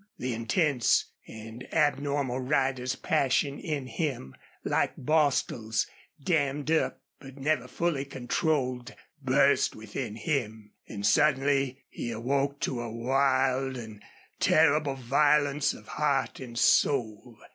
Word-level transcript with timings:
The 0.17 0.33
intense 0.33 1.11
and 1.27 1.71
abnormal 1.71 2.39
rider's 2.39 2.95
passion 2.95 3.59
in 3.59 3.85
him, 3.85 4.33
like 4.65 4.95
Bostil's, 4.97 5.85
dammed 6.19 6.71
up, 6.71 7.03
but 7.19 7.37
never 7.37 7.67
fully 7.67 8.05
controlled, 8.05 8.95
burst 9.21 9.75
within 9.75 10.15
him, 10.15 10.71
and 10.87 11.05
suddenly 11.05 11.85
he 11.87 12.09
awoke 12.09 12.59
to 12.61 12.81
a 12.81 12.91
wild 12.91 13.77
and 13.77 14.01
terrible 14.39 14.95
violence 14.95 15.71
of 15.71 15.87
heart 15.89 16.39
and 16.39 16.57
soul. 16.57 17.37